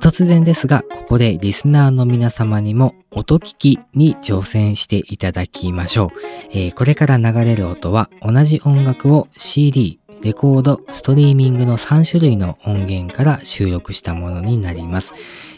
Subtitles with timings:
[0.00, 6.08] 突然ですが、ここでリスナーの皆様にも音聞きに挑戦していただきましょう。
[6.52, 15.14] え、これから流れる音は同じ音楽を CD、レコード、ストリーミングの3種類の音源から収録したものになります。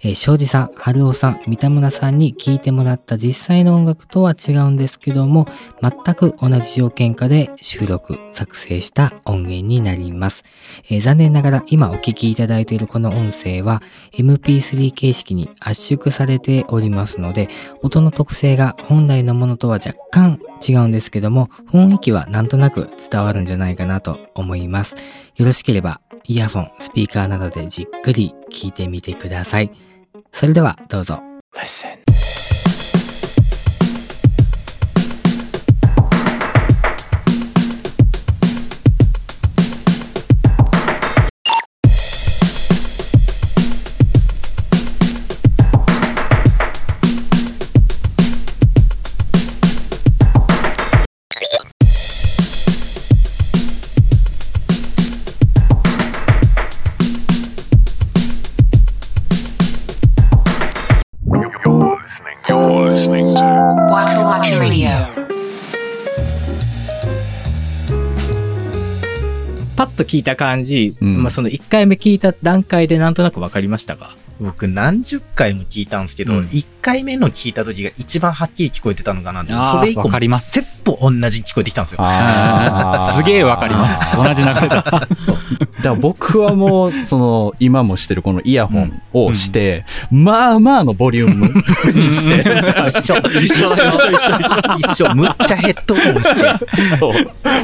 [0.00, 5.46] えー、庄司さん、春尾さん、三田村さんに聴いてもらった実際の音楽とは違うんですけども、
[5.80, 10.44] 全く同じ条件下で収録、作成した音源になります。
[10.90, 13.80] えー残念ながら今お聞きいただいているこの音声は
[14.12, 17.48] MP3 形式に圧縮されておりますので、
[17.82, 24.96] 音の特性が本来のものとは若干違うんですけども、雰囲気はなんとなく伝わるんじゃないかなと思います。
[25.36, 29.70] よろしければ、イヤフォン、スピーカーなどでじっくり聞いてみてください。
[30.32, 31.20] それではどうぞ。
[31.56, 31.98] Listen.
[62.96, 64.88] 「Waku Waku Radio
[69.76, 71.22] 」パッと聞いた感じ、うん。
[71.22, 81.98] まあその1回目聞いた段階でなんとなくわかりましたか僕何十回も聞いたんですけど、うん1回目の聞いた時が一番はっきり聞こえてたのかなってそれ以降わかりますセット同じに聞こえてきたんですよ。
[82.00, 84.04] あー すげえわかります。
[84.16, 84.68] 同じ流れだ。
[84.78, 85.08] だか
[85.82, 91.46] ら僕はもう、その、今もしてるこのイヤホンをして、まあまあのボリューム
[91.92, 92.36] にして、
[93.00, 96.96] 一緒、一緒、一緒、一緒、一緒、むっちゃヘッドホンして。
[96.96, 97.12] そ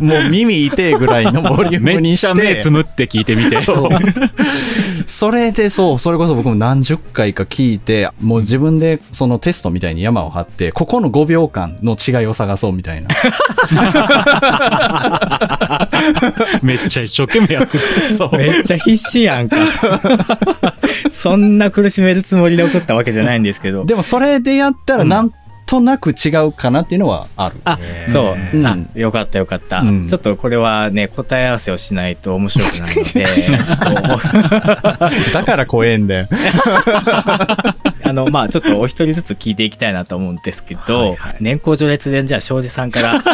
[0.00, 0.04] う。
[0.04, 2.28] もう耳痛いぐらいのボリュームめっにして。
[2.28, 3.60] ちゃ目つむって聞いてみて。
[3.60, 3.88] そう。
[5.06, 13.08] それでそう、それこそ僕も何十回か聞いて、もう自分でそのテストみたいに山を張って、ここの5秒間の違いを探そうみたいな。
[16.62, 17.84] めっちゃ一生懸命やってる。
[18.16, 18.36] そう。
[18.36, 19.56] めっちゃ必死やんか。
[21.10, 23.84] そんな苦しめるつもりで送ったわけじゃないんですけど。
[23.84, 25.30] でもそれでやったらなん
[25.68, 27.60] となく違うかなっていうのはある。
[27.64, 27.78] あ、
[28.10, 33.26] そう、うんあ、よかったよかった、うんちょっとこれはね、答え合わせをしないと面白くないので、
[35.32, 36.28] だから怖えんだよ。
[38.08, 43.20] あの、まあちょっとお一人ずつ聞いていきたいなと思うんですけど、年功序列でじゃあ庄司さんから、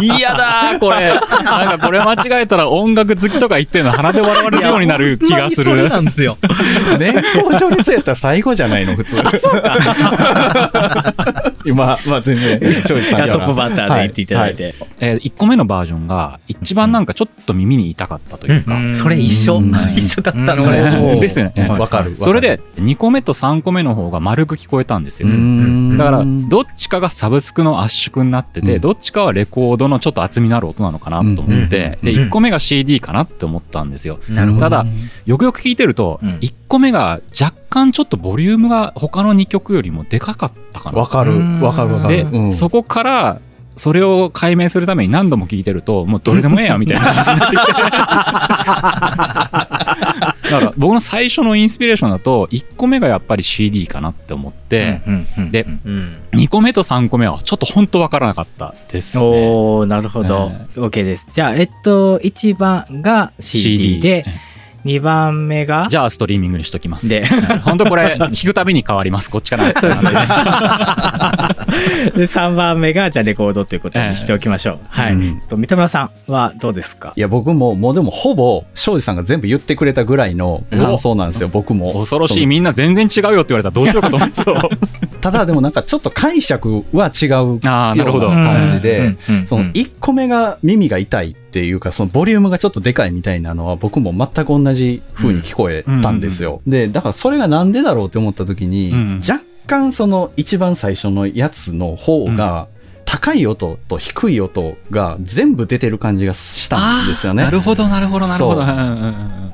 [0.00, 1.12] 嫌だー、これ。
[1.44, 5.64] なんかこれ間違えたら音楽好きとか言ってんの鼻で笑われるようになる気がする。
[5.64, 6.38] それなんですよ。
[6.98, 9.16] 年功序列やったら最後じゃないの、普通。
[11.64, 14.74] 今、まあ全然、庄司さんからトップバッターで言っていただいて。
[15.00, 18.74] えー、1個目のバージョンが一番なんかちょっと耳に痛かったというか。
[18.74, 19.72] うんそれ一緒うん。
[19.96, 21.68] 一緒だったうんですよね。
[21.68, 22.16] はいわかる。
[22.18, 25.28] それで2個目と3個目の方が丸く聞こえたんですよ。
[25.28, 34.18] うんだから、どっちかがサブスクの圧縮になってて、うんどっちかはレコードのちょっと厚みのある音なのかなと思って、で、うんうん1個目が CD かなって思ったんですよ。
[34.58, 34.86] ただ、
[35.26, 40.98] よくよく聞いてると、うん1個目が若干ちょっとボリュームが他の2曲よりもでかかったかな。
[40.98, 41.38] わかる。
[41.62, 42.16] わかるわかる。
[42.16, 43.40] で、うんそこから、
[43.74, 47.66] それを解明するために何度も聞いてると、もうどれでもええや、みたいな感じになってき
[50.26, 50.31] て。
[50.52, 56.16] だから僕の最初のインスピレーションだと、1個目がやっぱり CD かなって思って、うんうんでうん。
[56.32, 59.24] 2個目と3個目はちょっと本当わからなかったですね。
[59.24, 60.48] おー、なるほど。
[60.76, 61.26] OK です。
[61.32, 64.24] じゃあ、えっと、1番が CD で、
[64.84, 65.86] 2番目が？
[65.90, 67.08] じゃあストリーミングにしときます。
[67.08, 67.24] で
[67.64, 69.30] 本当これ 聞くたびに変わります。
[69.30, 69.72] こっちから。
[69.72, 69.80] で、
[72.24, 74.78] 3番目が、じゃあレコードということにしておきましょう。
[74.88, 75.12] はい。
[75.14, 77.12] うんと三田村さんはどうですか？
[77.16, 81.92] いや、僕も、もうでもほぼ、庄司さんが全部言ってくれたぐらいの感想なんですよ、僕も。
[81.94, 82.46] 恐ろしい。
[82.46, 84.42] みんな全然違うよって言われたらどうしようかと思って。
[85.22, 88.28] ただでもなんかちょっと解釈は違うようなあーなるほど。
[88.28, 89.16] 感じで、
[89.46, 96.60] その1個目が耳が痛いっていうか、そのボリュームがちょっとでかいみたいなのは僕も全く同じ風に聞こえたんですよ。
[96.66, 99.44] で、だからそれがなんでだろうって思った時に、うん若
[99.80, 102.66] 干その一番最初のやつの方が、
[103.12, 107.42] 高い音と低い音が全部出てる感じがしたんですよね。
[107.42, 108.62] なるほど、なるほど、なるほど。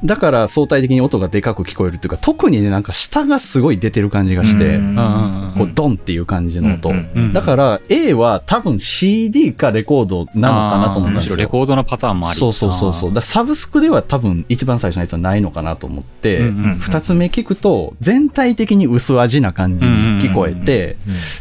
[0.04, 6.92] だから相対的に音がでかく聞こえるっていうか、特にね、なんか下がすごい出てる感じがして、うこうドンっていう感じの音。
[7.32, 11.36] だから A は多分 CD かレコードなのかなと思ったんですよ。
[11.36, 13.12] レコードのパターンもありそうそうそうそう。
[13.12, 16.42] だサブスクでは多分一番最初のやつはないのかなと思って、
[16.78, 20.96] 二つ目聞くと全体的に薄味な感じに聞こえて、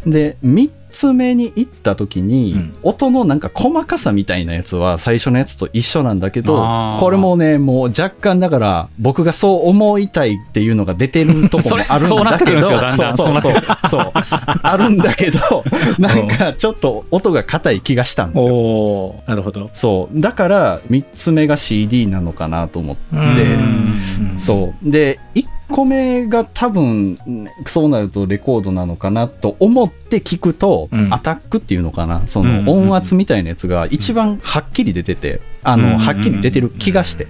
[0.08, 13.54] で、3つ目に行った時に、うん音のなんか細かさみたいなやつは最初のやつと一緒なんだけど、これもね、もう若干だから僕がそう思いたいっていうのが出てるとこもあるんそうなっだてけるんど、ですよんそうそうそう、
[13.90, 14.12] そう
[14.64, 15.40] あるんだけど、
[16.00, 19.16] なんかちょっと音が硬い気がしたんですよ。
[19.28, 19.70] なるほど。
[19.74, 20.20] そう。
[20.20, 24.90] だから、3つ目が CD なのかなと思って、うそう。
[24.90, 27.18] で、一個目が多分、ん
[27.66, 37.28] そうなるとレコードなのかなと思って聞くと、うんアタックっていうのかな、そうんの音圧みたいなやつが一番はっきり出てて、あうんの、はっきり出てる気がして。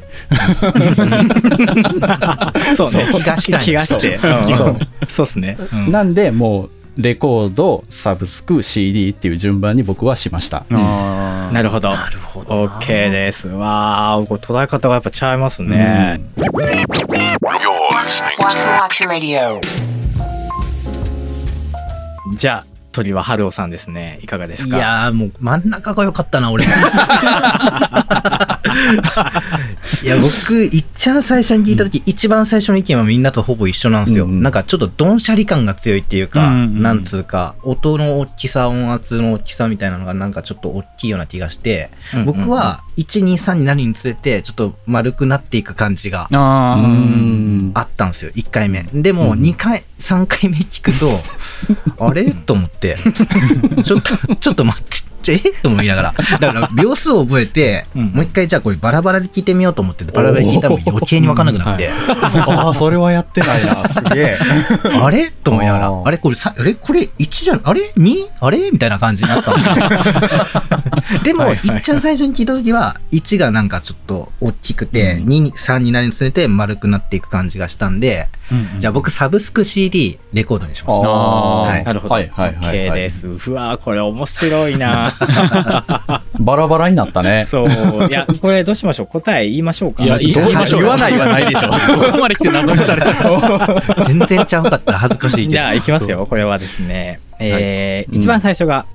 [2.75, 3.07] そうね。
[3.11, 4.17] 気がしたい気がして。
[4.17, 4.27] そ
[4.65, 5.57] ううんそうっすね。
[5.73, 10.65] うんなんで、もう、レコード、サブスク、CD っていう順番に僕はしました。
[10.71, 11.89] なるほど。
[11.91, 12.65] なるほど。
[12.65, 13.47] OK です。
[13.47, 16.21] わー、これ捉え方がやっぱ違いますね。
[16.37, 18.45] Waku You're listening to
[18.79, 19.61] Waku Radio.
[22.35, 24.19] じゃあ、鳥は春尾さんですね。
[24.21, 26.65] いかがですいかやーもう真ん中が良かったな、俺。
[30.03, 34.25] いや、僕、いっちゃん最初に聞いた時、一番最初の意見はみんなとほぼ一緒なんですよ。
[34.25, 34.43] うんうん。
[34.43, 36.81] なんかちょっとドンシャリ感が強いっていうか、うんうんうん。
[36.83, 42.37] なんつうか、音の大きさ、音圧の大きさみたいなのがなんかちょっと大きいような気がして、うんうんうん。
[42.37, 48.83] 僕は1、2、3になるにつれて、ちょっと丸くなっていく感じがあったんですよ、1回目。
[48.93, 51.19] でも、2回、3回目聞くと、
[52.03, 52.31] あれ？
[52.31, 52.95] と思って、
[53.83, 54.96] ちょっと、ちょっと待って。
[55.27, 56.13] ちょえと思いながら。
[56.39, 58.05] だから、秒数を覚えて、うん。
[58.07, 64.37] もう一回じゃあこれバラバラで聞いてみようと思って、バラバラで聞いたら余計に分かんなくなって、ああ、それはやってないな、すげえ。
[65.01, 65.31] あれ？
[65.31, 66.01] と思いながら。
[66.05, 66.17] あ、れ？
[66.17, 66.73] これさ、あれ？
[66.75, 68.27] これ1じゃん、あれ ?2?
[68.39, 68.71] あれ？
[68.71, 69.51] みたいな感じになった。
[69.51, 69.57] ん
[71.23, 75.27] でも、はいっちゃん最初に聞いた時は、1がなんかちょっと大きくて、うん。
[75.27, 78.27] 2、3になるにつれて丸くなっていく感じがしたんで、
[78.79, 80.99] じゃあ僕サブスク CD レコードにします。
[81.03, 82.13] あーはいなるほど。
[82.13, 83.27] はいはいはい OK はいです。
[83.27, 85.15] うわー、これ面白いな
[86.39, 87.45] バラバラになったね。
[87.45, 87.69] そう。
[88.07, 89.07] いや、これどうしましょう？
[89.07, 91.69] 答え言いましょうかいや言いましょう言わないはないでしょ。
[92.05, 94.03] ここまで来て謎にされた。
[94.07, 95.51] 全然ちゃうかったら恥ずかしいけど。
[95.51, 96.25] じゃあ、いきますよ。
[96.29, 97.19] これはですね。
[97.39, 98.85] えーはい一番最初が、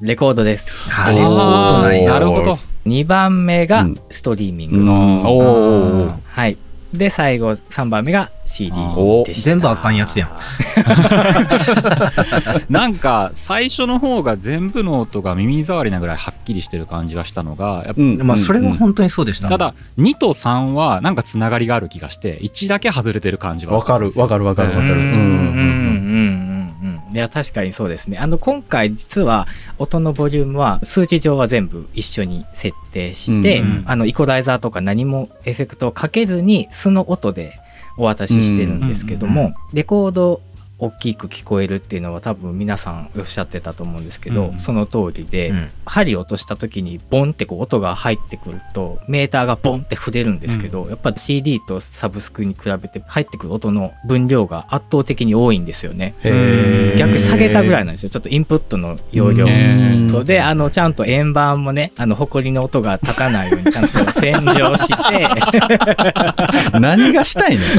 [0.00, 0.70] レコードです。
[0.90, 2.58] あレコードなるほど。
[2.86, 4.76] 2番目がうんストリーミング。
[4.78, 6.56] うん、おーはい。
[6.96, 9.44] で、最後、3番目が CD おでした。
[9.44, 10.30] 全部あかんやつやん。
[12.72, 19.48] なんか、最初の方が全部の音が耳障りなぐらいはっきりしてる感じがしたのが、やっぱうんまあ、それは本当にそうでした。
[19.48, 23.74] ただ、2と3はなんかつながりがある気がして、1だけ外れてる感じは。
[23.74, 24.94] わかる、わかる、わかる、わかる。
[24.94, 25.85] うんうんうん。
[27.16, 28.18] いや、確かにそうですね。
[28.18, 29.46] あの、今回実は
[29.78, 37.52] 音のボリュームは数値上は全部一緒に設定して、うんあの、イコライザーとか何もエフェクトをかけずに素の音で
[37.96, 40.42] お渡ししてるんですけども、レコード
[40.78, 44.58] 大きく聞こえるっていうのは多分皆さんおっしゃってたと思うんですけど、うん。
[44.58, 45.70] その通りで、うん。
[45.86, 56.14] 針落とした時にボンってこう音が入ってくるとメーターがボンって触れるんですけど、やっぱ CD とサブスクに比べて入ってくる音の分量が圧倒的に多いんですよね。
[56.98, 58.10] 逆に下げたぐらいなんですよ。
[58.10, 59.46] ちょっとインプットの容量。
[59.46, 60.10] うん。
[60.10, 60.24] そう。
[60.24, 64.94] で、あの、ちゃんと円盤もね、あの、埃の音が立たないようにちゃんと洗浄して、
[66.78, 67.62] 何がしたいね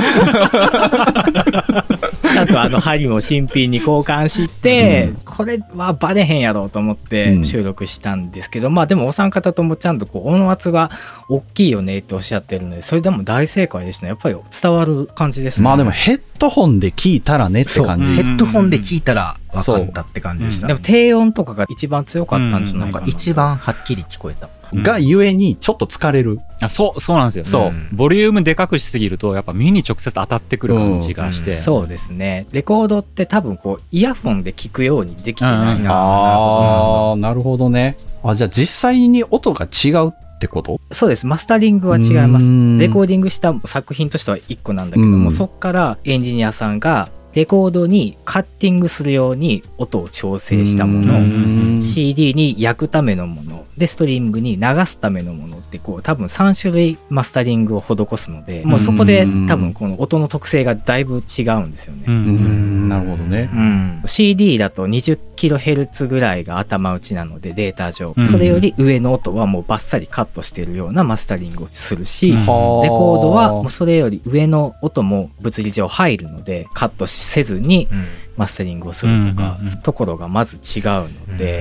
[2.34, 10.90] ちゃんとあの針も新品に交換して、これはバレへんやろうと思って収録したんですけど、まあでもお三方ともちゃんとこう音圧が
[11.28, 14.10] 大きいよねっておっしゃってるので、それでも大正解ですね。
[14.10, 15.66] やっぱり伝わる感じですね。
[15.66, 18.14] まあでもヘッドホンで聞いたらねって感じ。
[18.14, 20.68] ヘッドホンで聞いたら分かったって感じでした。
[20.68, 23.08] でも低音とかが一番強かったんじゃないかな。
[23.08, 24.50] 一番はっきり聞こえた。
[24.74, 26.40] がゆえにちょっと疲れる。
[26.62, 27.46] あそう、そうなんですよ。
[27.46, 31.54] そううんボリュームでかくしすぎると、やっぱ耳に直接当たってくる感じがして。
[31.54, 32.48] そうですね。
[32.52, 35.92] レコードって多分こう、イヤフォンで聞くようにできてないうんな。
[35.94, 37.98] ああ、なるほどね。
[38.24, 40.80] あ、じゃあ実際に音が違うってこと？
[40.92, 41.26] そうです。
[41.28, 42.48] マスタリングは違います。
[42.80, 62.04] レコーディングした作品としては1個なんだけども、うんそっからエンジニアさんが、レコードにカッティングするように音を調整したもうの、ん CD に焼くためのもの、で、ストリーミングに流すためのものって、こう、多分3種類マスタリングを施すので、もうそこで多分この音の特性がだいぶ違うんですよね。
[62.08, 62.12] う。
[62.12, 62.86] うん。
[62.86, 62.90] ん。
[62.90, 63.50] なるほどね。
[63.54, 63.56] う。
[63.58, 68.26] ん、CD だと 20kHz ぐらいが頭打ちなのでデータ上、うん。
[68.26, 72.38] それより上の音はもうバッサリカットしてるようなマスタリングをするし、うん。
[72.38, 78.06] レコードはもうそれより上の音も物理上入るのでカットせずにうん
[78.38, 80.92] マスタリングをするとかところがまず違うの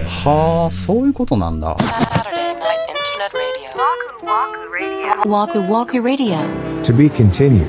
[0.06, 1.74] はあそういうことなんだ
[6.84, 7.66] 「To continued」